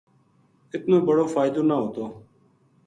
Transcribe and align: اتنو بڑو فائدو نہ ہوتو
اتنو 0.73 0.97
بڑو 1.07 1.25
فائدو 1.33 1.61
نہ 1.69 1.75
ہوتو 1.81 2.05